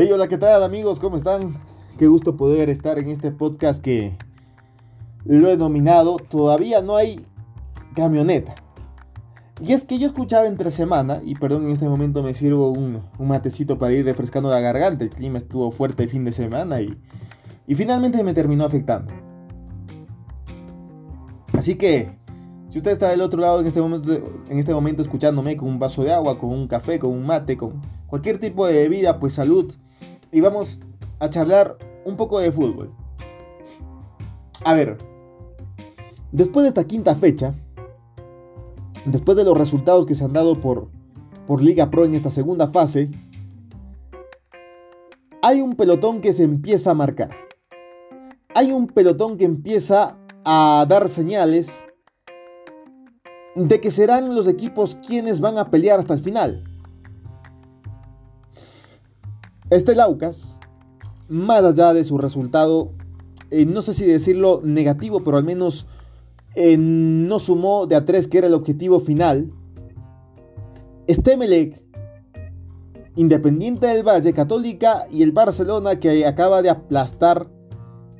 Hey, 0.00 0.12
hola, 0.12 0.28
¿qué 0.28 0.38
tal 0.38 0.62
amigos? 0.62 1.00
¿Cómo 1.00 1.16
están? 1.16 1.60
Qué 1.98 2.06
gusto 2.06 2.36
poder 2.36 2.70
estar 2.70 3.00
en 3.00 3.08
este 3.08 3.32
podcast 3.32 3.82
que 3.82 4.16
lo 5.24 5.48
he 5.48 5.56
nominado 5.56 6.18
Todavía 6.18 6.80
no 6.82 6.94
hay 6.94 7.26
camioneta. 7.96 8.54
Y 9.60 9.72
es 9.72 9.82
que 9.82 9.98
yo 9.98 10.06
escuchaba 10.06 10.46
entre 10.46 10.70
semana, 10.70 11.20
y 11.24 11.34
perdón, 11.34 11.64
en 11.64 11.72
este 11.72 11.88
momento 11.88 12.22
me 12.22 12.32
sirvo 12.32 12.70
un, 12.70 13.02
matecito 13.18 13.76
para 13.76 13.92
ir 13.92 14.04
refrescando 14.04 14.50
la 14.50 14.60
garganta, 14.60 15.02
el 15.02 15.10
clima 15.10 15.38
estuvo 15.38 15.72
fuerte 15.72 16.04
el 16.04 16.10
fin 16.10 16.24
de 16.24 16.30
semana 16.30 16.80
y, 16.80 16.96
y 17.66 17.74
finalmente 17.74 18.22
me 18.22 18.34
terminó 18.34 18.66
afectando. 18.66 19.12
Así 21.54 21.74
que, 21.74 22.16
si 22.70 22.78
usted 22.78 22.92
está 22.92 23.08
del 23.08 23.20
otro 23.20 23.40
lado 23.40 23.62
en 23.62 23.66
este, 23.66 23.80
momento, 23.80 24.12
en 24.48 24.58
este 24.60 24.72
momento 24.72 25.02
escuchándome 25.02 25.56
con 25.56 25.68
un 25.68 25.80
vaso 25.80 26.04
de 26.04 26.12
agua, 26.12 26.38
con 26.38 26.50
un 26.50 26.68
café, 26.68 27.00
con 27.00 27.10
un 27.10 27.26
mate, 27.26 27.56
con 27.56 27.80
cualquier 28.06 28.38
tipo 28.38 28.64
de 28.64 28.74
bebida, 28.74 29.18
pues 29.18 29.34
salud 29.34 29.74
y 30.32 30.40
vamos 30.40 30.80
a 31.18 31.30
charlar 31.30 31.78
un 32.04 32.16
poco 32.16 32.38
de 32.38 32.52
fútbol. 32.52 32.90
A 34.64 34.74
ver, 34.74 34.98
después 36.32 36.64
de 36.64 36.68
esta 36.68 36.84
quinta 36.84 37.14
fecha, 37.14 37.54
después 39.04 39.36
de 39.36 39.44
los 39.44 39.56
resultados 39.56 40.06
que 40.06 40.14
se 40.14 40.24
han 40.24 40.32
dado 40.32 40.60
por, 40.60 40.88
por 41.46 41.62
Liga 41.62 41.90
Pro 41.90 42.04
en 42.04 42.14
esta 42.14 42.30
segunda 42.30 42.68
fase, 42.68 43.10
hay 45.42 45.60
un 45.60 45.76
pelotón 45.76 46.20
que 46.20 46.32
se 46.32 46.42
empieza 46.42 46.90
a 46.90 46.94
marcar. 46.94 47.30
Hay 48.54 48.72
un 48.72 48.88
pelotón 48.88 49.36
que 49.36 49.44
empieza 49.44 50.16
a 50.44 50.84
dar 50.88 51.08
señales 51.08 51.84
de 53.54 53.80
que 53.80 53.90
serán 53.90 54.34
los 54.34 54.48
equipos 54.48 54.98
quienes 55.06 55.40
van 55.40 55.58
a 55.58 55.70
pelear 55.70 55.98
hasta 55.98 56.14
el 56.14 56.20
final. 56.20 56.67
Este 59.70 59.94
Laucas, 59.94 60.58
más 61.28 61.62
allá 61.62 61.92
de 61.92 62.02
su 62.02 62.16
resultado, 62.16 62.92
eh, 63.50 63.66
no 63.66 63.82
sé 63.82 63.92
si 63.92 64.06
decirlo 64.06 64.62
negativo, 64.64 65.22
pero 65.22 65.36
al 65.36 65.44
menos 65.44 65.86
eh, 66.54 66.78
no 66.78 67.38
sumó 67.38 67.86
de 67.86 67.96
a 67.96 68.06
tres, 68.06 68.28
que 68.28 68.38
era 68.38 68.46
el 68.46 68.54
objetivo 68.54 69.00
final. 69.00 69.52
Este 71.06 71.36
Melec, 71.36 71.84
Independiente 73.14 73.88
del 73.88 74.06
Valle, 74.06 74.32
Católica 74.32 75.06
y 75.10 75.22
el 75.22 75.32
Barcelona 75.32 76.00
que 76.00 76.24
acaba 76.24 76.62
de 76.62 76.70
aplastar 76.70 77.50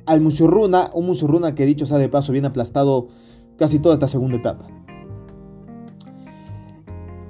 al 0.05 0.21
Musurruna, 0.21 0.91
un 0.93 1.07
Musurruna 1.07 1.55
que 1.55 1.65
dicho 1.65 1.87
sea 1.87 1.97
de 1.97 2.09
paso 2.09 2.31
viene 2.31 2.47
aplastado 2.47 3.07
casi 3.57 3.79
toda 3.79 3.95
esta 3.95 4.07
segunda 4.07 4.37
etapa. 4.37 4.67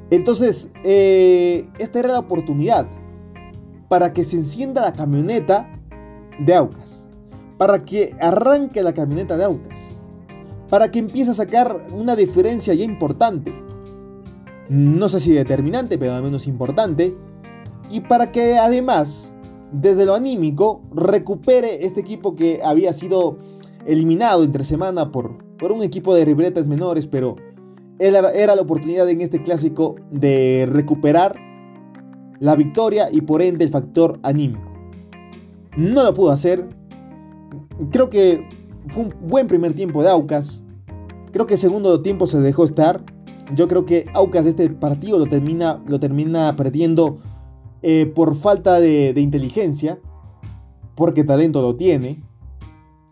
Entonces, 0.09 0.69
eh, 0.83 1.69
esta 1.77 1.99
era 1.99 2.09
la 2.09 2.19
oportunidad 2.19 2.87
para 3.89 4.13
que 4.13 4.23
se 4.23 4.37
encienda 4.37 4.81
la 4.81 4.93
camioneta 4.93 5.67
de 6.39 6.53
Aucas, 6.53 7.05
para 7.57 7.83
que 7.83 8.15
arranque 8.21 8.81
la 8.81 8.93
camioneta 8.93 9.35
de 9.35 9.43
Aucas, 9.43 9.79
para 10.69 10.91
que 10.91 10.99
empiece 10.99 11.31
a 11.31 11.33
sacar 11.33 11.87
una 11.91 12.15
diferencia 12.15 12.73
ya 12.73 12.85
importante, 12.85 13.51
no 14.69 15.09
sé 15.09 15.19
si 15.19 15.31
determinante, 15.31 15.97
pero 15.97 16.13
al 16.13 16.23
menos 16.23 16.47
importante, 16.47 17.17
y 17.89 18.01
para 18.01 18.31
que 18.31 18.59
además, 18.59 19.33
desde 19.71 20.05
lo 20.05 20.13
anímico, 20.13 20.83
recupere 20.93 21.85
este 21.85 21.99
equipo 21.99 22.35
que 22.35 22.61
había 22.63 22.93
sido 22.93 23.39
eliminado 23.87 24.43
entre 24.43 24.63
semana 24.63 25.11
por, 25.11 25.43
por 25.57 25.71
un 25.71 25.81
equipo 25.81 26.13
de 26.13 26.25
ribretas 26.25 26.67
menores, 26.67 27.07
pero 27.07 27.37
era, 27.97 28.31
era 28.31 28.55
la 28.55 28.61
oportunidad 28.61 29.09
en 29.09 29.21
este 29.21 29.41
clásico 29.41 29.95
de 30.11 30.69
recuperar 30.71 31.48
la 32.39 32.55
victoria 32.55 33.09
y 33.11 33.21
por 33.21 33.41
ende 33.41 33.65
el 33.65 33.71
factor 33.71 34.19
anímico. 34.23 34.71
No 35.77 36.03
lo 36.03 36.13
pudo 36.13 36.31
hacer. 36.31 36.67
Creo 37.91 38.09
que 38.09 38.47
fue 38.87 39.03
un 39.03 39.13
buen 39.27 39.47
primer 39.47 39.73
tiempo 39.73 40.01
de 40.03 40.09
Aucas. 40.09 40.63
Creo 41.31 41.47
que 41.47 41.57
segundo 41.57 42.01
tiempo 42.01 42.27
se 42.27 42.39
dejó 42.39 42.63
estar. 42.63 43.03
Yo 43.55 43.67
creo 43.67 43.85
que 43.85 44.05
Aucas 44.13 44.45
este 44.45 44.69
partido 44.69 45.17
lo 45.19 45.27
termina, 45.27 45.81
lo 45.87 45.99
termina 45.99 46.55
perdiendo 46.55 47.19
eh, 47.81 48.05
por 48.07 48.35
falta 48.35 48.79
de, 48.79 49.13
inteligencia. 49.17 49.99
Porque 50.95 51.23
talento 51.23 51.61
lo 51.61 51.75
tiene. 51.75 52.23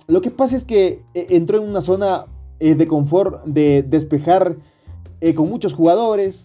Lo 0.08 0.22
que 0.22 0.32
pasa 0.32 0.56
es 0.56 0.66
que 0.66 1.04
eh, 1.14 1.28
entró 1.30 1.58
en 1.58 1.70
una 1.70 1.82
zona 1.82 2.26
eh, 2.60 2.76
de 2.76 2.88
confort 2.88 3.46
de 3.46 3.84
despejar 3.84 4.58
con 5.36 5.50
muchos 5.50 5.74
jugadores 5.74 6.44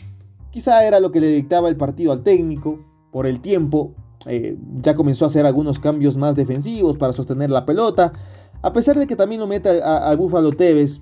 Quizá 0.52 0.86
era 0.86 1.00
lo 1.00 1.10
que 1.10 1.20
le 1.20 1.28
dictaba 1.28 1.70
el 1.70 1.76
partido 1.76 2.12
al 2.12 2.22
técnico, 2.22 2.78
por 3.10 3.26
el 3.26 3.40
tiempo, 3.40 3.94
eh, 4.26 4.56
ya 4.82 4.94
comenzó 4.94 5.24
a 5.24 5.28
hacer 5.28 5.46
algunos 5.46 5.78
cambios 5.78 6.16
más 6.16 6.36
defensivos 6.36 6.96
para 6.98 7.14
sostener 7.14 7.50
la 7.50 7.64
pelota, 7.64 8.12
a 8.60 8.72
pesar 8.72 8.98
de 8.98 9.06
que 9.06 9.16
también 9.16 9.40
lo 9.40 9.46
mete 9.46 9.82
al 9.82 10.16
Búfalo 10.18 10.52
Tevez, 10.52 11.00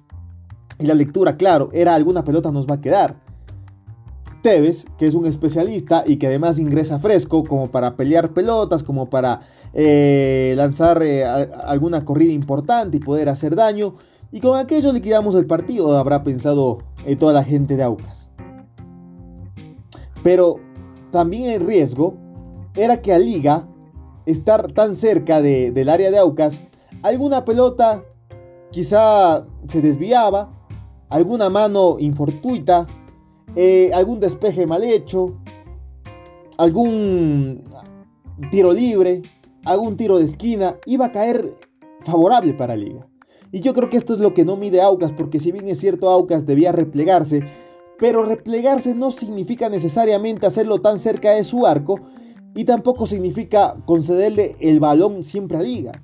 y 0.78 0.86
la 0.86 0.94
lectura, 0.94 1.36
claro, 1.36 1.68
era 1.72 1.96
alguna 1.96 2.24
pelota 2.24 2.52
nos 2.52 2.66
va 2.66 2.76
a 2.76 2.80
quedar. 2.80 3.16
Tevez, 4.40 4.86
que 4.98 5.06
es 5.06 5.14
un 5.14 5.26
especialista 5.26 6.04
y 6.06 6.16
que 6.16 6.28
además 6.28 6.58
ingresa 6.58 7.00
fresco 7.00 7.42
como 7.44 7.70
para 7.70 7.96
pelear 7.96 8.32
pelotas, 8.32 8.82
como 8.84 9.10
para 9.10 9.40
eh, 9.74 10.54
lanzar 10.56 11.02
eh, 11.02 11.24
alguna 11.24 12.04
corrida 12.04 12.32
importante 12.32 12.96
y 12.96 13.00
poder 13.00 13.28
hacer 13.28 13.56
daño. 13.56 13.96
Y 14.32 14.40
con 14.40 14.56
aquello 14.56 14.92
liquidamos 14.92 15.34
el 15.34 15.46
partido, 15.46 15.98
habrá 15.98 16.22
pensado 16.22 16.78
toda 17.18 17.32
la 17.34 17.44
gente 17.44 17.76
de 17.76 17.82
Aucas. 17.82 18.19
Pero 20.22 20.56
también 21.10 21.50
el 21.50 21.66
riesgo 21.66 22.14
era 22.76 23.00
que 23.00 23.12
a 23.12 23.18
Liga, 23.18 23.66
estar 24.26 24.72
tan 24.72 24.94
cerca 24.94 25.40
del 25.40 25.88
área 25.88 26.10
de 26.10 26.18
Aucas, 26.18 26.60
alguna 27.02 27.44
pelota 27.44 28.04
quizá 28.70 29.46
se 29.66 29.80
desviaba, 29.80 30.52
alguna 31.08 31.50
mano 31.50 31.96
infortuita, 31.98 32.86
eh, 33.56 33.90
algún 33.92 34.20
despeje 34.20 34.66
mal 34.66 34.84
hecho, 34.84 35.34
algún 36.56 37.64
tiro 38.50 38.72
libre, 38.72 39.22
algún 39.64 39.96
tiro 39.96 40.18
de 40.18 40.24
esquina, 40.24 40.76
iba 40.86 41.06
a 41.06 41.12
caer 41.12 41.56
favorable 42.02 42.54
para 42.54 42.76
Liga. 42.76 43.06
Y 43.52 43.60
yo 43.60 43.74
creo 43.74 43.90
que 43.90 43.96
esto 43.96 44.14
es 44.14 44.20
lo 44.20 44.32
que 44.32 44.44
no 44.44 44.56
mide 44.56 44.80
Aucas, 44.80 45.12
porque 45.12 45.40
si 45.40 45.50
bien 45.50 45.66
es 45.66 45.80
cierto 45.80 46.08
Aucas 46.08 46.46
debía 46.46 46.70
replegarse, 46.70 47.42
pero 48.00 48.24
replegarse 48.24 48.94
no 48.94 49.10
significa 49.10 49.68
necesariamente 49.68 50.46
hacerlo 50.46 50.80
tan 50.80 50.98
cerca 50.98 51.32
de 51.32 51.44
su 51.44 51.66
arco 51.66 52.00
y 52.54 52.64
tampoco 52.64 53.06
significa 53.06 53.76
concederle 53.84 54.56
el 54.58 54.80
balón 54.80 55.22
siempre 55.22 55.58
a 55.58 55.60
Liga. 55.60 56.02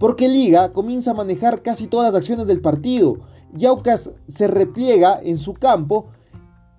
Porque 0.00 0.28
Liga 0.28 0.72
comienza 0.72 1.12
a 1.12 1.14
manejar 1.14 1.62
casi 1.62 1.86
todas 1.86 2.12
las 2.12 2.18
acciones 2.18 2.48
del 2.48 2.60
partido 2.60 3.20
y 3.56 3.66
Aucas 3.66 4.10
se 4.26 4.48
repliega 4.48 5.20
en 5.22 5.38
su 5.38 5.54
campo 5.54 6.08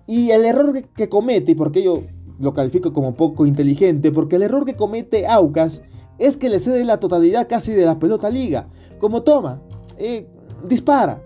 y 0.06 0.30
el 0.30 0.44
error 0.44 0.84
que, 0.94 1.08
comete, 1.08 1.52
y 1.52 1.54
porque 1.54 1.82
yo 1.82 2.02
lo 2.38 2.52
califico 2.52 2.92
como 2.92 3.14
poco 3.14 3.46
inteligente, 3.46 4.12
porque 4.12 4.36
el 4.36 4.42
error 4.42 4.66
que 4.66 4.76
comete 4.76 5.26
Aucas 5.26 5.80
es 6.18 6.36
que 6.36 6.50
le 6.50 6.58
cede 6.58 6.84
la 6.84 7.00
totalidad 7.00 7.48
casi 7.48 7.72
de 7.72 7.86
la 7.86 7.98
pelota 7.98 8.26
a 8.26 8.30
Liga. 8.30 8.68
Como 8.98 9.22
toma, 9.22 9.62
eh, 9.96 10.28
dispara, 10.68 11.22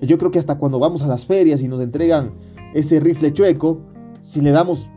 yo 0.00 0.18
creo 0.18 0.30
que 0.30 0.38
hasta 0.38 0.58
cuando 0.58 0.78
vamos 0.78 1.02
a 1.02 1.08
las 1.08 1.26
ferias 1.26 1.60
y 1.60 1.68
nos 1.68 1.80
entregan 1.80 2.32
ese 2.74 3.00
rifle 3.00 3.32
chueco, 3.32 3.80
si 4.22 4.40
le 4.40 4.50
damos 4.50 4.90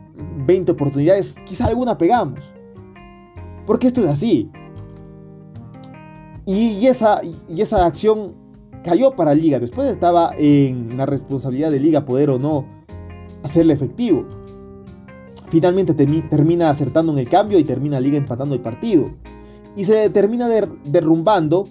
20 0.46 0.72
oportunidades, 0.72 1.36
quizá 1.44 1.66
alguna 1.66 1.98
pegamos. 1.98 2.40
Porque 3.66 3.86
esto 3.86 4.00
es 4.00 4.06
así. 4.08 4.50
Y, 6.44 6.86
esa, 6.86 7.20
y 7.24 7.60
esa 7.60 7.86
acción 7.86 8.34
cayó 8.82 9.12
para 9.12 9.34
Liga. 9.34 9.58
Después 9.58 9.88
estaba 9.88 10.34
en 10.36 10.96
la 10.96 11.06
responsabilidad 11.06 11.70
de 11.70 11.80
Liga 11.80 12.04
poder 12.04 12.30
o 12.30 12.38
no 12.38 12.66
hacerle 13.42 13.74
efectivo. 13.74 14.26
Finalmente 15.48 15.94
termina 15.94 16.70
acertando 16.70 17.12
en 17.12 17.18
el 17.18 17.28
cambio 17.28 17.58
y 17.58 17.64
termina 17.64 18.00
Liga 18.00 18.16
empatando 18.16 18.54
el 18.54 18.60
partido. 18.60 19.10
Y 19.76 19.84
se 19.84 20.10
termina 20.10 20.48
derrumbando 20.84 21.68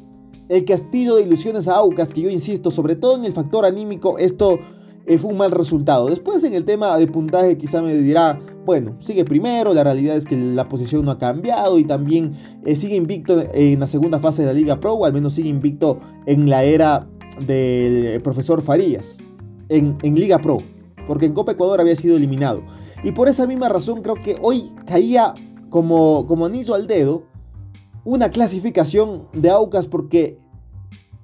el 0.51 0.65
castillo 0.65 1.15
de 1.15 1.23
ilusiones 1.23 1.69
a 1.69 1.75
Aucas, 1.75 2.11
que 2.11 2.19
yo 2.19 2.29
insisto, 2.29 2.71
sobre 2.71 2.97
todo 2.97 3.15
en 3.15 3.23
el 3.23 3.31
factor 3.31 3.65
anímico, 3.65 4.17
esto 4.17 4.59
eh, 5.05 5.17
fue 5.17 5.31
un 5.31 5.37
mal 5.37 5.51
resultado. 5.51 6.07
Después 6.07 6.43
en 6.43 6.53
el 6.53 6.65
tema 6.65 6.97
de 6.97 7.07
puntaje 7.07 7.57
quizá 7.57 7.81
me 7.81 7.95
dirá, 7.95 8.37
bueno, 8.65 8.97
sigue 8.99 9.23
primero, 9.23 9.73
la 9.73 9.85
realidad 9.85 10.17
es 10.17 10.25
que 10.25 10.35
la 10.35 10.67
posición 10.67 11.05
no 11.05 11.11
ha 11.11 11.17
cambiado 11.17 11.79
y 11.79 11.85
también 11.85 12.33
eh, 12.65 12.75
sigue 12.75 12.97
invicto 12.97 13.41
en 13.53 13.79
la 13.79 13.87
segunda 13.87 14.19
fase 14.19 14.41
de 14.41 14.49
la 14.49 14.53
Liga 14.53 14.77
Pro, 14.77 14.95
o 14.95 15.05
al 15.05 15.13
menos 15.13 15.35
sigue 15.35 15.47
invicto 15.47 16.01
en 16.25 16.49
la 16.49 16.65
era 16.65 17.07
del 17.47 18.21
profesor 18.21 18.61
Farías, 18.61 19.19
en, 19.69 19.97
en 20.01 20.15
Liga 20.15 20.37
Pro, 20.39 20.57
porque 21.07 21.27
en 21.27 21.33
Copa 21.33 21.53
Ecuador 21.53 21.79
había 21.79 21.95
sido 21.95 22.17
eliminado. 22.17 22.61
Y 23.05 23.13
por 23.13 23.29
esa 23.29 23.47
misma 23.47 23.69
razón 23.69 24.01
creo 24.01 24.15
que 24.15 24.35
hoy 24.41 24.73
caía 24.85 25.33
como, 25.69 26.27
como 26.27 26.45
anillo 26.45 26.75
al 26.75 26.87
dedo 26.87 27.30
una 28.03 28.29
clasificación 28.29 29.27
de 29.33 29.49
Aucas 29.49 29.87
porque 29.87 30.37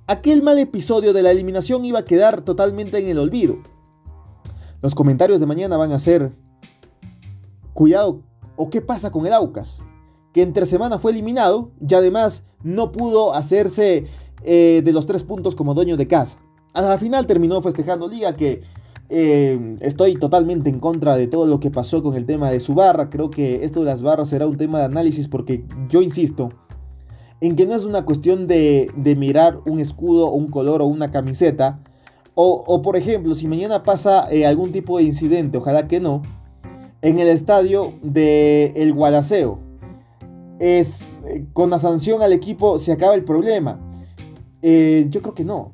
aquel 0.07 0.43
mal 0.43 0.57
episodio 0.59 1.13
de 1.13 1.21
la 1.21 1.31
eliminación 1.31 1.85
iba 1.85 1.99
a 1.99 2.05
quedar 2.05 2.41
totalmente 2.41 2.99
en 2.99 3.07
el 3.07 3.19
olvido. 3.19 3.57
Los 4.81 4.95
comentarios 4.95 5.39
de 5.39 5.45
mañana 5.45 5.77
van 5.77 5.91
a 5.91 5.99
ser, 5.99 6.31
cuidado 7.73 8.21
¿O 8.57 8.71
qué 8.71 8.81
pasa 8.81 9.11
con 9.11 9.25
el 9.25 9.33
Aucas? 9.33 9.79
Que 10.33 10.41
entre 10.41 10.65
semana 10.65 10.97
fue 10.97 11.11
eliminado 11.11 11.69
y 11.79 11.93
además 11.93 12.43
no 12.63 12.91
pudo 12.91 13.33
hacerse 13.33 14.07
eh, 14.43 14.81
de 14.83 14.91
los 14.91 15.05
tres 15.05 15.23
puntos 15.23 15.55
como 15.55 15.75
dueño 15.75 15.95
de 15.95 16.07
casa. 16.07 16.39
A 16.73 16.81
la 16.81 16.97
final 16.97 17.27
terminó 17.27 17.61
festejando 17.61 18.07
Liga 18.07 18.35
que 18.35 18.61
eh, 19.09 19.77
estoy 19.79 20.15
totalmente 20.15 20.69
en 20.69 20.79
contra 20.79 21.15
de 21.15 21.27
todo 21.27 21.45
lo 21.45 21.59
que 21.59 21.69
pasó 21.69 22.01
con 22.01 22.15
el 22.15 22.25
tema 22.25 22.49
de 22.49 22.59
su 22.59 22.73
barra. 22.73 23.11
Creo 23.11 23.29
que 23.29 23.63
esto 23.63 23.81
de 23.81 23.85
las 23.85 24.01
barras 24.01 24.29
será 24.29 24.47
un 24.47 24.57
tema 24.57 24.79
de 24.79 24.85
análisis 24.85 25.27
porque 25.27 25.63
yo 25.87 26.01
insisto 26.01 26.49
en 27.41 27.55
que 27.55 27.65
no 27.65 27.75
es 27.75 27.83
una 27.83 28.03
cuestión 28.05 28.47
de, 28.47 28.91
mirar 29.17 29.59
un 29.65 29.79
escudo 29.79 30.27
o 30.27 30.35
un 30.35 30.47
color 30.47 30.81
o 30.81 30.85
una 30.85 31.11
camiseta. 31.11 31.79
O, 32.39 32.81
por 32.83 32.95
ejemplo, 32.95 33.33
si 33.33 33.47
mañana 33.47 33.81
pasa 33.81 34.27
eh, 34.29 34.45
algún 34.45 34.71
tipo 34.71 34.97
de 34.97 35.05
incidente, 35.05 35.57
ojalá 35.57 35.87
que 35.87 35.99
no, 35.99 36.21
en 37.01 37.17
el 37.17 37.29
estadio 37.29 37.93
de 38.03 38.73
El 38.75 38.93
Gualaceo, 38.93 39.59
es, 40.59 41.01
eh, 41.25 41.45
con 41.53 41.71
la 41.71 41.79
sanción 41.79 42.21
al 42.21 42.33
equipo 42.33 42.77
se 42.77 42.91
acaba 42.91 43.15
el 43.15 43.23
problema. 43.23 43.79
yo 44.61 45.21
creo 45.21 45.33
que 45.33 45.45
no. 45.45 45.73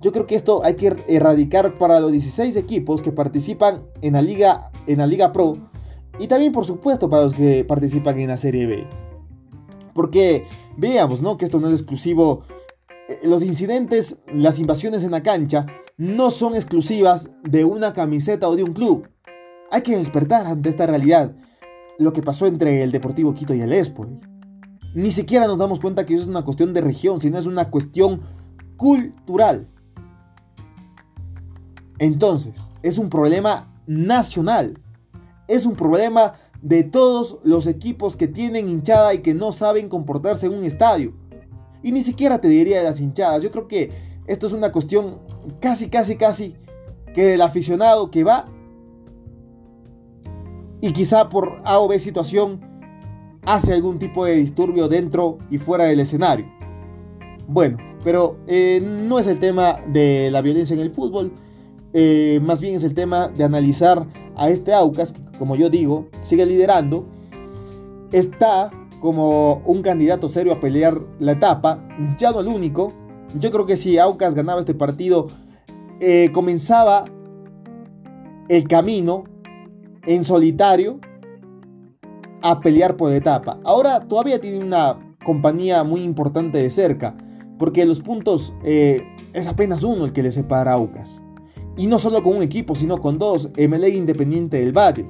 Yo 0.00 0.12
creo 0.12 0.26
que 0.26 0.36
esto 0.36 0.64
hay 0.64 0.74
que 0.74 0.96
erradicar 1.08 1.74
para 1.74 1.98
los 1.98 2.12
16 2.12 2.54
equipos 2.54 3.02
que 3.02 3.10
participan 3.10 3.82
en 4.00 4.12
la 4.12 4.22
Liga, 4.22 4.70
en 4.86 4.98
la 4.98 5.06
Liga 5.08 5.32
Pro 5.32 5.58
y 6.18 6.26
también 6.26 6.52
por 6.52 6.64
supuesto 6.64 7.08
para 7.08 7.24
los 7.24 7.34
que 7.34 7.64
participan 7.64 8.18
en 8.18 8.28
la 8.28 8.36
Serie 8.36 8.66
B. 8.66 9.07
Porque 9.98 10.44
veamos, 10.76 11.20
¿no? 11.22 11.36
Que 11.36 11.44
esto 11.44 11.58
no 11.58 11.66
es 11.66 11.72
exclusivo. 11.72 12.44
Eh, 13.08 13.18
los 13.24 13.42
incidentes, 13.42 14.16
las 14.32 14.60
invasiones 14.60 15.02
en 15.02 15.10
la 15.10 15.24
cancha 15.24 15.66
no 15.96 16.30
son 16.30 16.54
exclusivas 16.54 17.28
de 17.42 17.64
una 17.64 17.92
camiseta 17.94 18.48
o 18.48 18.54
de 18.54 18.62
un 18.62 18.74
club. 18.74 19.08
Hay 19.72 19.82
que 19.82 19.96
despertar 19.96 20.46
ante 20.46 20.68
esta 20.68 20.86
realidad. 20.86 21.34
Lo 21.98 22.12
que 22.12 22.22
pasó 22.22 22.46
entre 22.46 22.84
el 22.84 22.92
Deportivo 22.92 23.34
Quito 23.34 23.54
y 23.54 23.60
el 23.60 23.72
Espoli. 23.72 24.20
Ni 24.94 25.10
siquiera 25.10 25.48
nos 25.48 25.58
damos 25.58 25.80
cuenta 25.80 26.06
que 26.06 26.14
eso 26.14 26.22
es 26.22 26.28
una 26.28 26.44
cuestión 26.44 26.72
de 26.72 26.80
región, 26.80 27.20
sino 27.20 27.36
es 27.36 27.46
una 27.46 27.68
cuestión 27.68 28.22
cultural. 28.76 29.66
Entonces, 31.98 32.70
es 32.84 32.98
un 32.98 33.10
problema 33.10 33.74
nacional. 33.88 34.78
Es 35.48 35.66
un 35.66 35.74
problema 35.74 36.34
de 36.62 36.82
todos 36.82 37.38
los 37.44 37.66
equipos 37.66 38.16
que 38.16 38.28
tienen 38.28 38.68
hinchada 38.68 39.14
y 39.14 39.18
que 39.18 39.34
no 39.34 39.52
saben 39.52 39.88
comportarse 39.88 40.46
en 40.46 40.54
un 40.54 40.64
estadio. 40.64 41.12
Y 41.82 41.92
ni 41.92 42.02
siquiera 42.02 42.40
te 42.40 42.48
diría 42.48 42.78
de 42.78 42.84
las 42.84 43.00
hinchadas. 43.00 43.42
Yo 43.42 43.50
creo 43.50 43.68
que 43.68 43.90
esto 44.26 44.46
es 44.46 44.52
una 44.52 44.72
cuestión 44.72 45.20
casi, 45.60 45.88
casi, 45.88 46.16
casi 46.16 46.56
que 47.14 47.24
del 47.24 47.40
aficionado 47.40 48.10
que 48.10 48.24
va 48.24 48.44
y 50.80 50.92
quizá 50.92 51.28
por 51.28 51.60
A 51.64 51.78
o 51.80 51.88
B 51.88 51.98
situación 51.98 52.60
hace 53.44 53.72
algún 53.72 53.98
tipo 53.98 54.24
de 54.24 54.36
disturbio 54.36 54.88
dentro 54.88 55.38
y 55.50 55.58
fuera 55.58 55.84
del 55.84 56.00
escenario. 56.00 56.46
Bueno, 57.46 57.78
pero 58.04 58.36
eh, 58.46 58.80
no 58.82 59.18
es 59.18 59.26
el 59.26 59.40
tema 59.40 59.80
de 59.86 60.30
la 60.30 60.42
violencia 60.42 60.74
en 60.74 60.80
el 60.80 60.90
fútbol. 60.90 61.32
Eh, 61.94 62.40
más 62.42 62.60
bien 62.60 62.74
es 62.74 62.84
el 62.84 62.94
tema 62.94 63.28
de 63.28 63.44
analizar 63.44 64.06
a 64.36 64.50
este 64.50 64.74
Aucas, 64.74 65.14
como 65.38 65.56
yo 65.56 65.70
digo, 65.70 66.08
sigue 66.20 66.44
liderando, 66.44 67.06
está 68.12 68.70
como 69.00 69.62
un 69.64 69.82
candidato 69.82 70.28
serio 70.28 70.52
a 70.52 70.60
pelear 70.60 71.00
la 71.20 71.32
etapa, 71.32 71.86
ya 72.18 72.32
no 72.32 72.40
el 72.40 72.48
único. 72.48 72.92
Yo 73.38 73.50
creo 73.50 73.66
que 73.66 73.76
si 73.76 73.98
Aucas 73.98 74.34
ganaba 74.34 74.60
este 74.60 74.74
partido, 74.74 75.28
eh, 76.00 76.30
comenzaba 76.32 77.04
el 78.48 78.66
camino 78.66 79.24
en 80.06 80.24
solitario 80.24 81.00
a 82.42 82.60
pelear 82.60 82.96
por 82.96 83.10
la 83.10 83.16
etapa. 83.16 83.58
Ahora 83.64 84.00
todavía 84.08 84.40
tiene 84.40 84.64
una 84.64 84.98
compañía 85.24 85.84
muy 85.84 86.02
importante 86.02 86.58
de 86.58 86.70
cerca, 86.70 87.16
porque 87.58 87.84
los 87.84 88.00
puntos 88.00 88.54
eh, 88.64 89.02
es 89.32 89.46
apenas 89.46 89.82
uno 89.82 90.04
el 90.04 90.12
que 90.12 90.22
le 90.22 90.32
separa 90.32 90.72
a 90.72 90.74
Aucas. 90.74 91.22
Y 91.76 91.86
no 91.86 91.98
solo 91.98 92.22
con 92.22 92.36
un 92.36 92.42
equipo, 92.42 92.74
sino 92.74 92.98
con 92.98 93.18
dos, 93.18 93.50
MLE 93.56 93.90
Independiente 93.90 94.58
del 94.58 94.76
Valle. 94.76 95.06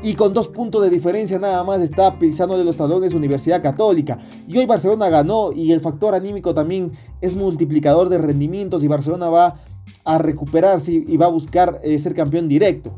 Y 0.00 0.14
con 0.14 0.32
dos 0.32 0.46
puntos 0.46 0.82
de 0.82 0.90
diferencia 0.90 1.38
nada 1.38 1.64
más 1.64 1.80
está 1.80 2.18
pisando 2.18 2.56
de 2.56 2.64
los 2.64 2.76
talones 2.76 3.14
Universidad 3.14 3.60
Católica. 3.60 4.18
Y 4.46 4.56
hoy 4.56 4.66
Barcelona 4.66 5.08
ganó 5.08 5.52
y 5.52 5.72
el 5.72 5.80
factor 5.80 6.14
anímico 6.14 6.54
también 6.54 6.92
es 7.20 7.34
multiplicador 7.34 8.08
de 8.08 8.18
rendimientos 8.18 8.84
y 8.84 8.88
Barcelona 8.88 9.28
va 9.28 9.56
a 10.04 10.18
recuperarse 10.18 10.92
y 10.92 11.16
va 11.16 11.26
a 11.26 11.30
buscar 11.30 11.80
eh, 11.82 11.98
ser 11.98 12.14
campeón 12.14 12.48
directo. 12.48 12.92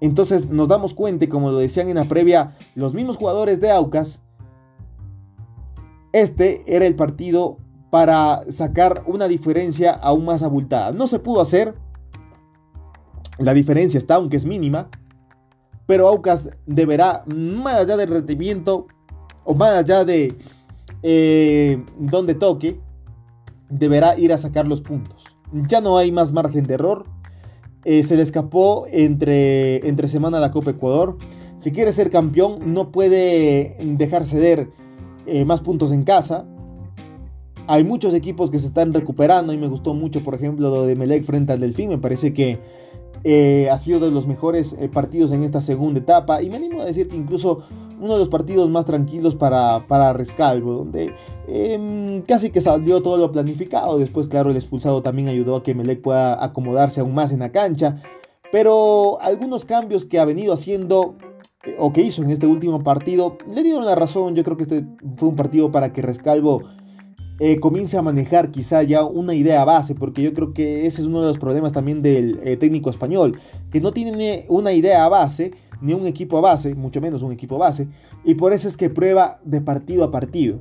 Entonces 0.00 0.48
nos 0.48 0.68
damos 0.68 0.94
cuenta, 0.94 1.28
como 1.28 1.50
lo 1.50 1.58
decían 1.58 1.88
en 1.88 1.96
la 1.96 2.06
previa 2.06 2.56
los 2.74 2.94
mismos 2.94 3.16
jugadores 3.16 3.60
de 3.60 3.70
Aucas, 3.70 4.22
este 6.12 6.62
era 6.66 6.86
el 6.86 6.96
partido 6.96 7.58
para 7.90 8.50
sacar 8.50 9.04
una 9.06 9.28
diferencia 9.28 9.92
aún 9.92 10.24
más 10.24 10.42
abultada. 10.42 10.92
No 10.92 11.06
se 11.06 11.18
pudo 11.18 11.40
hacer, 11.40 11.74
la 13.38 13.54
diferencia 13.54 13.98
está, 13.98 14.16
aunque 14.16 14.36
es 14.36 14.44
mínima, 14.44 14.88
pero 15.86 16.08
Aucas 16.08 16.50
deberá, 16.66 17.22
más 17.26 17.74
allá 17.74 17.96
del 17.96 18.10
rendimiento 18.10 18.86
o 19.44 19.54
más 19.54 19.76
allá 19.78 20.04
de 20.04 20.34
eh, 21.02 21.82
donde 21.98 22.34
toque, 22.34 22.80
deberá 23.68 24.18
ir 24.18 24.32
a 24.32 24.38
sacar 24.38 24.66
los 24.66 24.80
puntos. 24.80 25.24
Ya 25.68 25.80
no 25.80 25.96
hay 25.96 26.10
más 26.10 26.32
margen 26.32 26.64
de 26.64 26.74
error. 26.74 27.04
Eh, 27.84 28.02
se 28.02 28.16
le 28.16 28.22
escapó 28.22 28.86
entre, 28.90 29.86
entre 29.88 30.08
semana 30.08 30.40
la 30.40 30.50
Copa 30.50 30.72
Ecuador. 30.72 31.16
Si 31.58 31.70
quiere 31.70 31.92
ser 31.92 32.10
campeón, 32.10 32.74
no 32.74 32.90
puede 32.90 33.76
dejar 33.80 34.26
ceder 34.26 34.68
eh, 35.26 35.44
más 35.44 35.60
puntos 35.60 35.92
en 35.92 36.02
casa. 36.02 36.44
Hay 37.68 37.84
muchos 37.84 38.12
equipos 38.14 38.50
que 38.50 38.58
se 38.58 38.66
están 38.66 38.92
recuperando 38.92 39.52
y 39.52 39.58
me 39.58 39.68
gustó 39.68 39.94
mucho, 39.94 40.22
por 40.22 40.34
ejemplo, 40.34 40.68
lo 40.70 40.84
de 40.84 40.96
Melec 40.96 41.24
frente 41.24 41.52
al 41.52 41.60
Delfín. 41.60 41.88
Me 41.88 41.98
parece 41.98 42.32
que 42.32 42.58
eh, 43.24 43.68
ha 43.70 43.76
sido 43.78 43.98
de 44.00 44.10
los 44.10 44.26
mejores 44.26 44.76
eh, 44.78 44.88
partidos 44.88 45.32
en 45.32 45.42
esta 45.42 45.60
segunda 45.60 46.00
etapa 46.00 46.42
y 46.42 46.50
me 46.50 46.56
animo 46.56 46.80
a 46.80 46.84
decir 46.84 47.08
que 47.08 47.16
incluso 47.16 47.64
uno 48.00 48.12
de 48.12 48.18
los 48.18 48.28
partidos 48.28 48.68
más 48.68 48.84
tranquilos 48.84 49.34
para, 49.34 49.86
para 49.86 50.12
Rescalvo, 50.12 50.74
donde 50.74 51.14
em, 51.48 52.22
casi 52.22 52.50
que 52.50 52.60
salió 52.60 53.02
todo 53.02 53.16
lo 53.16 53.32
planificado. 53.32 53.98
Después, 53.98 54.28
claro, 54.28 54.50
el 54.50 54.56
expulsado 54.56 55.02
también 55.02 55.28
ayudó 55.28 55.56
a 55.56 55.62
que 55.62 55.74
Melec 55.74 56.02
pueda 56.02 56.44
acomodarse 56.44 57.00
aún 57.00 57.14
más 57.14 57.32
en 57.32 57.40
la 57.40 57.52
cancha. 57.52 58.02
Pero 58.52 59.18
algunos 59.20 59.64
cambios 59.64 60.04
que 60.04 60.18
ha 60.18 60.24
venido 60.24 60.52
haciendo 60.52 61.16
eh, 61.64 61.76
o 61.78 61.92
que 61.92 62.02
hizo 62.02 62.22
en 62.22 62.30
este 62.30 62.46
último 62.46 62.82
partido 62.82 63.38
le 63.52 63.62
dieron 63.62 63.84
la 63.84 63.94
razón. 63.94 64.34
Yo 64.34 64.44
creo 64.44 64.56
que 64.56 64.64
este 64.64 64.84
fue 65.16 65.30
un 65.30 65.36
partido 65.36 65.70
para 65.72 65.92
que 65.92 66.02
Rescalvo 66.02 66.62
eh, 67.38 67.60
comience 67.60 67.96
a 67.98 68.02
manejar 68.02 68.50
quizá 68.50 68.82
ya 68.82 69.04
una 69.04 69.34
idea 69.34 69.64
base, 69.64 69.94
porque 69.94 70.22
yo 70.22 70.32
creo 70.32 70.52
que 70.52 70.86
ese 70.86 71.02
es 71.02 71.06
uno 71.06 71.20
de 71.20 71.28
los 71.28 71.38
problemas 71.38 71.72
también 71.72 72.02
del 72.02 72.40
eh, 72.42 72.56
técnico 72.56 72.88
español, 72.88 73.38
que 73.70 73.80
no 73.80 73.92
tiene 73.92 74.46
una 74.48 74.72
idea 74.72 75.06
base, 75.08 75.52
ni 75.80 75.92
un 75.92 76.06
equipo 76.06 76.40
base, 76.40 76.74
mucho 76.74 77.00
menos 77.00 77.22
un 77.22 77.32
equipo 77.32 77.58
base, 77.58 77.88
y 78.24 78.34
por 78.34 78.52
eso 78.52 78.68
es 78.68 78.76
que 78.76 78.88
prueba 78.88 79.40
de 79.44 79.60
partido 79.60 80.04
a 80.04 80.10
partido. 80.10 80.60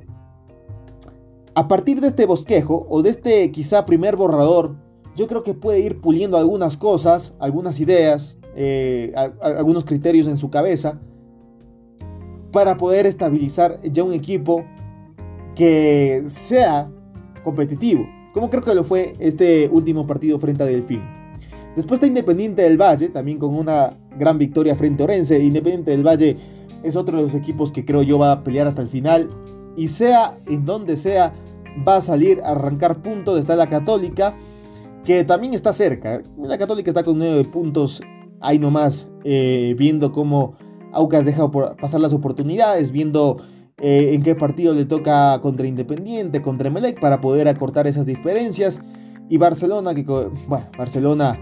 A 1.54 1.70
partir 1.70 2.02
de 2.02 2.08
este 2.08 2.26
bosquejo, 2.26 2.86
o 2.90 3.02
de 3.02 3.12
este 3.12 3.50
quizá 3.52 3.86
primer 3.86 4.18
borrador, 4.18 4.76
yo 5.16 5.28
creo 5.28 5.44
que 5.44 5.54
puede 5.54 5.80
ir 5.80 6.02
puliendo 6.02 6.38
algunas 6.38 6.76
cosas, 6.76 7.34
algunas 7.40 7.80
ideas, 7.80 8.38
eh, 8.58 9.14
algunos 9.42 9.86
criterios 9.86 10.28
en 10.28 10.36
su 10.36 10.50
cabeza, 10.50 11.00
para 12.52 12.76
poder 12.76 13.06
estabilizar 13.06 13.80
ya 13.84 14.04
un 14.04 14.14
equipo 14.14 14.66
que 15.56 16.24
sea 16.28 16.90
competitivo, 17.44 18.06
como 18.34 18.50
creo 18.50 18.64
que 18.64 18.76
lo 18.76 18.84
fue 18.84 19.14
este 19.20 19.70
último 19.72 20.06
partido 20.06 20.40
frente 20.40 20.64
a 20.64 20.66
Delfín. 20.66 21.02
Después 21.76 21.98
está 21.98 22.08
Independiente 22.08 22.62
del 22.62 22.78
Valle, 22.78 23.10
también 23.10 23.38
con 23.38 23.54
una 23.54 23.98
gran 24.18 24.38
victoria 24.38 24.76
frente 24.76 25.04
a 25.04 25.06
Orense. 25.06 25.38
Independiente 25.44 25.92
del 25.92 26.06
Valle 26.06 26.38
es 26.84 26.96
otro 26.96 27.18
de 27.18 27.24
los 27.24 27.36
equipos 27.36 27.72
que 27.72 27.84
creo 27.84 28.02
yo 28.02 28.18
va 28.18 28.32
a 28.32 28.44
pelear 28.44 28.68
hasta 28.68 28.82
el 28.82 28.88
final. 28.88 29.30
Y 29.76 29.90
sea 29.90 30.38
en 30.48 30.66
donde 30.66 30.96
sea, 30.96 31.34
va 31.86 31.98
a 31.98 32.02
salir 32.02 32.42
a 32.42 32.52
arrancar 32.52 33.02
puntos. 33.02 33.38
Está 33.40 33.58
la 33.58 33.68
Católica, 33.68 34.38
que 35.04 35.26
también 35.26 35.54
está 35.54 35.74
cerca. 35.74 36.22
La 36.38 36.58
Católica 36.58 36.92
está 36.92 37.04
con 37.04 37.18
nueve 37.18 37.44
puntos 37.44 38.02
ahí 38.40 38.58
nomás, 38.58 39.10
eh, 39.26 39.76
viendo 39.78 40.12
cómo 40.14 40.56
Aucas 40.94 41.26
deja 41.26 41.52
pasar 41.52 42.00
las 42.00 42.14
oportunidades, 42.14 42.92
viendo 42.92 43.38
eh, 43.78 44.14
en 44.14 44.24
qué 44.24 44.36
partido 44.36 44.74
le 44.74 44.86
toca 44.86 45.40
contra 45.42 45.68
Independiente, 45.68 46.42
contra 46.42 46.70
Emelec, 46.70 47.00
para 47.00 47.20
poder 47.22 47.48
acortar 47.48 47.88
esas 47.88 48.06
diferencias. 48.06 48.80
Y 49.30 49.38
Barcelona, 49.38 49.94
que 49.96 50.04
bueno, 50.04 50.68
Barcelona, 50.78 51.38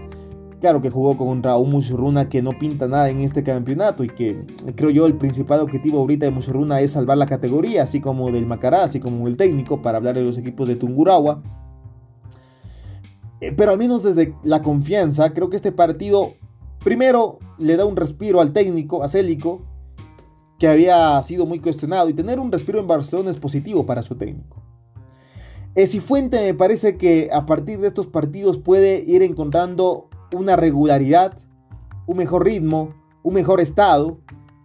claro 0.60 0.80
que 0.80 0.90
jugó 0.90 1.16
contra 1.16 1.56
un 1.56 1.70
Musurruna 1.70 2.28
que 2.28 2.42
no 2.42 2.50
pinta 2.58 2.88
nada 2.88 3.10
en 3.10 3.20
este 3.20 3.42
campeonato 3.42 4.02
y 4.02 4.08
que 4.08 4.44
creo 4.74 4.90
yo 4.90 5.06
el 5.06 5.16
principal 5.16 5.60
objetivo 5.60 5.98
ahorita 5.98 6.26
de 6.26 6.32
Musurruna 6.32 6.80
es 6.80 6.92
salvar 6.92 7.18
la 7.18 7.26
categoría, 7.26 7.82
así 7.82 8.00
como 8.00 8.30
del 8.30 8.46
Macará, 8.46 8.84
así 8.84 8.98
como 8.98 9.28
el 9.28 9.36
técnico, 9.36 9.82
para 9.82 9.98
hablar 9.98 10.14
de 10.14 10.22
los 10.22 10.38
equipos 10.38 10.66
de 10.66 10.76
Tungurahua. 10.76 11.42
Eh, 13.40 13.52
pero 13.56 13.72
al 13.72 13.78
menos 13.78 14.02
desde 14.02 14.34
la 14.42 14.62
confianza, 14.62 15.34
creo 15.34 15.50
que 15.50 15.56
este 15.56 15.72
partido 15.72 16.32
primero 16.82 17.38
le 17.58 17.76
da 17.76 17.84
un 17.84 17.96
respiro 17.96 18.40
al 18.40 18.52
técnico, 18.52 19.02
a 19.02 19.08
Célico, 19.08 19.62
que 20.64 20.70
había 20.70 21.20
sido 21.20 21.44
muy 21.44 21.60
cuestionado 21.60 22.08
y 22.08 22.14
tener 22.14 22.40
un 22.40 22.50
respiro 22.50 22.80
en 22.80 22.86
Barcelona 22.86 23.30
es 23.30 23.38
positivo 23.38 23.84
para 23.84 24.00
su 24.00 24.14
técnico. 24.14 24.62
Fuente 26.00 26.40
me 26.40 26.54
parece 26.54 26.96
que 26.96 27.28
a 27.30 27.44
partir 27.44 27.80
de 27.80 27.88
estos 27.88 28.06
partidos 28.06 28.56
puede 28.56 29.04
ir 29.04 29.22
encontrando 29.22 30.08
una 30.32 30.56
regularidad, 30.56 31.36
un 32.06 32.16
mejor 32.16 32.46
ritmo, 32.46 32.94
un 33.22 33.34
mejor 33.34 33.60
estado. 33.60 34.20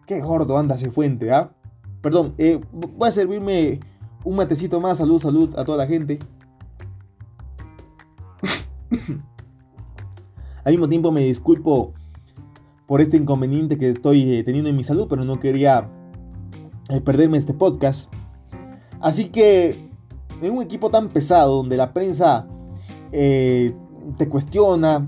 Qué 0.08 0.22
gordo 0.22 0.58
anda 0.58 0.78
Cifuente, 0.78 1.34
¿ah? 1.34 1.52
Perdón, 2.02 2.34
eh, 2.38 2.62
voy 2.72 3.10
a 3.10 3.12
servirme 3.12 3.82
un 4.24 4.38
matecito 4.38 4.80
más. 4.80 5.00
Salud, 5.00 5.22
salud 5.22 5.54
a 5.58 5.66
toda 5.66 5.80
la 5.80 5.88
gente. 5.88 6.18
Al 10.64 10.72
mismo 10.72 10.88
tiempo 10.88 11.12
me 11.12 11.26
disculpo 11.26 11.94
por 12.90 13.02
este 13.02 13.18
inconveniente 13.18 13.78
que 13.78 13.92
estoy 13.92 14.34
eh, 14.34 14.44
teniendo 14.44 14.68
en 14.72 14.76
mi 14.76 14.84
salud, 14.84 15.06
pero 15.08 15.24
no 15.24 15.40
quería 15.40 15.88
eh, 16.90 17.00
perderme 17.02 17.38
este 17.38 17.54
podcast. 17.54 18.12
Así 19.00 19.26
que 19.26 19.90
en 20.42 20.52
un 20.52 20.64
equipo 20.64 20.90
tan 20.90 21.10
pesado 21.10 21.58
donde 21.58 21.78
la 21.78 21.94
prensa 21.94 22.48
te 23.12 24.30
cuestiona, 24.30 25.08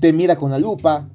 te 0.00 0.12
mira 0.12 0.36
con 0.36 0.50
la 0.50 0.58
lupa, 0.58 1.08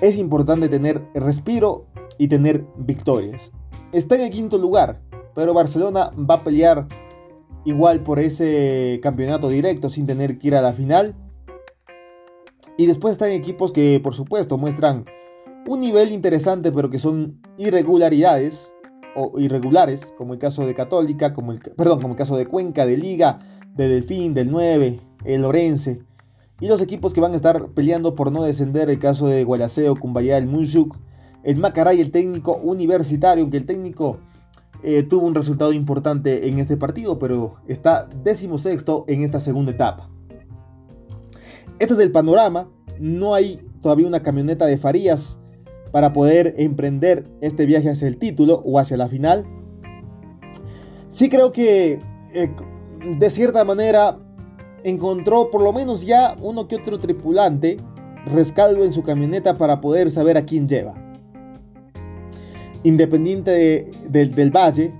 es 0.00 0.16
importante 0.16 0.70
tener 0.70 1.02
respiro 1.14 1.84
y 2.16 2.28
tener 2.28 2.64
victorias. 2.78 3.52
Está 3.92 4.14
en 4.14 4.22
el 4.22 4.30
quinto 4.30 4.56
lugar, 4.56 5.02
pero 5.34 5.52
Barcelona 5.52 6.10
va 6.18 6.36
a 6.36 6.44
pelear 6.44 6.86
igual 7.66 8.00
por 8.02 8.20
ese 8.20 9.00
campeonato 9.02 9.50
directo 9.50 9.90
sin 9.90 10.06
tener 10.06 10.38
que 10.38 10.48
ir 10.48 10.54
a 10.54 10.62
la 10.62 10.72
final. 10.72 11.14
Y 12.80 12.86
después 12.86 13.12
están 13.12 13.28
equipos 13.32 13.72
que 13.72 14.00
por 14.02 14.14
supuesto 14.14 14.56
muestran 14.56 15.04
un 15.66 15.82
nivel 15.82 16.12
interesante 16.12 16.72
pero 16.72 16.88
que 16.88 16.98
son 16.98 17.38
irregularidades 17.58 18.74
o 19.14 19.38
irregulares, 19.38 20.10
como 20.16 20.32
el 20.32 20.38
caso 20.38 20.64
de 20.64 20.74
Católica, 20.74 21.34
como 21.34 21.52
el, 21.52 21.60
perdón, 21.60 22.00
como 22.00 22.14
el 22.14 22.18
caso 22.18 22.38
de 22.38 22.46
Cuenca, 22.46 22.86
de 22.86 22.96
Liga, 22.96 23.40
de 23.76 23.86
Delfín, 23.86 24.32
del 24.32 24.50
9, 24.50 24.98
el 25.26 25.42
Lorense. 25.42 26.00
Y 26.58 26.68
los 26.68 26.80
equipos 26.80 27.12
que 27.12 27.20
van 27.20 27.34
a 27.34 27.36
estar 27.36 27.68
peleando 27.72 28.14
por 28.14 28.32
no 28.32 28.44
descender, 28.44 28.88
el 28.88 28.98
caso 28.98 29.26
de 29.26 29.44
Guayaseo, 29.44 29.96
Cumbayá, 29.96 30.38
el 30.38 30.46
Munchuk, 30.46 30.96
el 31.44 31.58
Macaray, 31.58 32.00
el 32.00 32.10
técnico 32.10 32.56
universitario, 32.56 33.42
aunque 33.42 33.58
el 33.58 33.66
técnico 33.66 34.20
eh, 34.82 35.02
tuvo 35.02 35.26
un 35.26 35.34
resultado 35.34 35.74
importante 35.74 36.48
en 36.48 36.58
este 36.58 36.78
partido, 36.78 37.18
pero 37.18 37.56
está 37.68 38.08
décimo 38.24 38.58
sexto 38.58 39.04
en 39.06 39.22
esta 39.22 39.42
segunda 39.42 39.72
etapa. 39.72 40.08
Este 41.80 41.94
es 41.94 42.00
el 42.00 42.12
panorama, 42.12 42.68
no 42.98 43.32
hay 43.34 43.58
todavía 43.80 44.06
una 44.06 44.22
camioneta 44.22 44.66
de 44.66 44.76
Farías 44.76 45.38
para 45.92 46.12
poder 46.12 46.54
emprender 46.58 47.26
este 47.40 47.64
viaje 47.64 47.88
hacia 47.88 48.06
el 48.06 48.18
título 48.18 48.60
o 48.66 48.78
hacia 48.78 48.98
la 48.98 49.08
final. 49.08 49.46
Sí 51.08 51.30
creo 51.30 51.52
que 51.52 51.98
eh, 52.34 52.50
de 53.18 53.30
cierta 53.30 53.64
manera 53.64 54.18
encontró 54.84 55.50
por 55.50 55.62
lo 55.62 55.72
menos 55.72 56.04
ya 56.04 56.36
uno 56.42 56.68
que 56.68 56.76
otro 56.76 56.98
tripulante 56.98 57.78
rescaldo 58.26 58.84
en 58.84 58.92
su 58.92 59.02
camioneta 59.02 59.56
para 59.56 59.80
poder 59.80 60.10
saber 60.10 60.36
a 60.36 60.44
quién 60.44 60.68
lleva. 60.68 60.92
Independiente 62.82 63.90
del 64.06 64.50
Valle, 64.50 64.92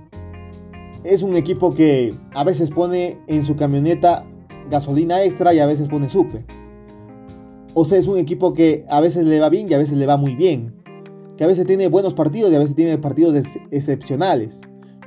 es 1.03 1.21
un 1.21 1.35
equipo 1.35 1.75
que 1.75 2.15
a 2.33 2.43
veces 2.43 2.71
pone 2.71 3.19
en 3.27 3.43
su 3.43 3.55
camioneta 3.55 4.25
gasolina 4.71 5.23
extra 5.23 5.53
y 5.53 5.59
a 5.59 5.67
veces 5.67 5.87
pone 5.87 6.09
super. 6.09 6.43
O 7.73 7.85
sea, 7.85 7.97
es 7.97 8.07
un 8.07 8.17
equipo 8.17 8.53
que 8.53 8.85
a 8.89 8.99
veces 8.99 9.25
le 9.25 9.39
va 9.39 9.49
bien 9.49 9.69
y 9.69 9.73
a 9.73 9.77
veces 9.77 9.97
le 9.97 10.05
va 10.05 10.17
muy 10.17 10.35
bien. 10.35 10.73
Que 11.37 11.45
a 11.45 11.47
veces 11.47 11.65
tiene 11.65 11.87
buenos 11.87 12.13
partidos 12.13 12.51
y 12.51 12.55
a 12.55 12.59
veces 12.59 12.75
tiene 12.75 12.97
partidos 12.97 13.35
excepcionales. 13.71 14.59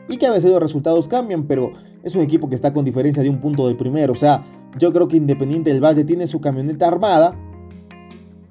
Y 0.09 0.17
que 0.17 0.27
a 0.27 0.31
veces 0.31 0.51
los 0.51 0.61
resultados 0.61 1.09
cambian, 1.09 1.47
pero 1.47 1.73
es 2.03 2.15
un 2.15 2.23
equipo 2.23 2.49
que 2.49 2.55
está 2.55 2.73
con 2.73 2.85
diferencia 2.85 3.23
de 3.23 3.31
un 3.31 3.41
punto 3.41 3.67
del 3.67 3.77
primero. 3.77 4.13
O 4.13 4.17
sea, 4.17 4.45
yo 4.79 4.93
creo 4.93 5.09
que 5.09 5.17
Independiente 5.17 5.71
del 5.71 5.83
Valle 5.83 6.05
tiene 6.05 6.27
su 6.27 6.41
camioneta 6.41 6.87
armada. 6.87 7.39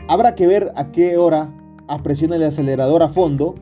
Habrá 0.07 0.35
que 0.35 0.47
ver 0.47 0.71
a 0.75 0.91
qué 0.91 1.17
hora 1.17 1.53
apresiona 1.87 2.35
el 2.35 2.43
acelerador 2.43 3.03
a 3.03 3.09
fondo 3.09 3.55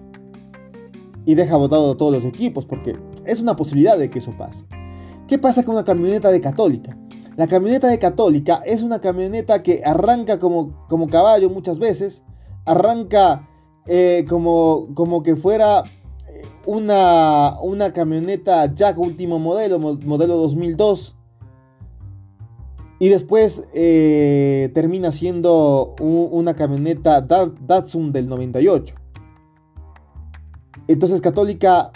y 1.26 1.36
deja 1.36 1.56
botado 1.56 1.92
a 1.92 1.98
todos 1.98 2.12
los 2.12 2.26
equipos, 2.26 2.66
porque 2.66 2.98
es 3.26 3.40
una 3.40 3.56
posibilidad 3.56 3.98
de 3.98 4.10
que 4.10 4.20
eso 4.20 4.34
pase. 4.38 4.66
¿Qué 5.28 5.38
pasa 5.38 5.64
con 5.64 5.76
la 5.76 5.84
camioneta 5.84 6.30
de 6.30 6.42
Católica? 6.42 6.98
La 7.38 7.48
camioneta 7.48 7.88
de 7.88 7.98
Católica 7.98 8.62
es 8.66 8.82
una 8.82 9.00
camioneta 9.00 9.64
que 9.64 9.82
arranca 9.86 10.38
como, 10.38 10.86
como 10.90 11.08
caballo 11.08 11.50
muchas 11.50 11.80
veces, 11.80 12.22
arranca 12.66 13.48
eh, 13.88 14.26
como, 14.28 14.90
como 14.96 15.24
que 15.24 15.38
fuera 15.38 15.84
eh, 16.28 16.44
una, 16.66 17.58
una 17.62 17.94
camioneta 17.94 18.74
Jack 18.74 19.00
último 19.00 19.40
modelo, 19.40 19.80
modelo 19.80 20.36
2002, 20.38 21.16
y 23.00 23.10
después 23.10 23.64
eh, 23.74 24.70
termina 24.76 25.12
siendo 25.12 25.96
una 26.00 26.54
camioneta 26.54 27.22
Datsun 27.22 28.12
del 28.12 28.28
98. 28.28 28.94
Entonces 30.88 31.20
Católica 31.22 31.92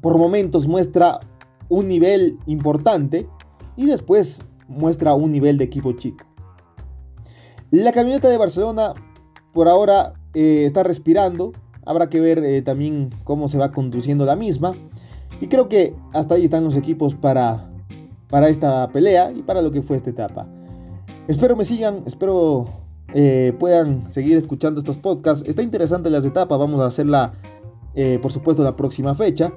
por 0.00 0.18
momentos 0.18 0.66
muestra 0.66 1.20
un 1.68 1.86
nivel 1.86 2.38
importante 2.46 3.28
y 3.76 3.86
después 3.86 4.40
muestra 4.68 5.14
un 5.14 5.32
nivel 5.32 5.58
de 5.58 5.64
equipo 5.64 5.92
chico. 5.92 6.24
La 7.70 7.92
camioneta 7.92 8.28
de 8.28 8.36
Barcelona 8.36 8.94
por 9.52 9.68
ahora 9.68 10.14
eh, 10.34 10.64
está 10.64 10.82
respirando. 10.82 11.52
Habrá 11.84 12.08
que 12.08 12.20
ver 12.20 12.38
eh, 12.38 12.62
también 12.62 13.10
cómo 13.24 13.48
se 13.48 13.58
va 13.58 13.72
conduciendo 13.72 14.24
la 14.24 14.36
misma. 14.36 14.72
Y 15.40 15.48
creo 15.48 15.68
que 15.68 15.94
hasta 16.12 16.34
ahí 16.34 16.44
están 16.44 16.64
los 16.64 16.76
equipos 16.76 17.14
para 17.14 17.66
para 18.28 18.48
esta 18.48 18.88
pelea 18.92 19.32
y 19.32 19.42
para 19.42 19.60
lo 19.60 19.72
que 19.72 19.82
fue 19.82 19.96
esta 19.96 20.10
etapa. 20.10 20.46
Espero 21.26 21.56
me 21.56 21.64
sigan, 21.64 22.04
espero 22.06 22.66
eh, 23.12 23.52
puedan 23.58 24.12
seguir 24.12 24.36
escuchando 24.36 24.80
estos 24.80 24.98
podcasts. 24.98 25.48
Está 25.48 25.62
interesante 25.62 26.10
las 26.10 26.24
etapas, 26.24 26.58
vamos 26.58 26.80
a 26.80 26.86
hacerla 26.86 27.32
por 28.22 28.32
supuesto 28.32 28.62
la 28.62 28.76
próxima 28.76 29.14
fecha. 29.14 29.52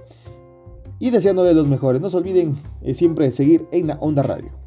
Y 1.04 1.10
deseando 1.10 1.44
de 1.44 1.54
los 1.54 1.68
mejores. 1.68 2.00
No 2.00 2.10
se 2.10 2.16
olviden 2.16 2.56
eh, 2.82 2.94
siempre 2.94 3.30
seguir 3.30 3.68
en 3.74 3.88
la 3.88 3.96
Onda 3.96 4.24
Radio. 4.24 4.63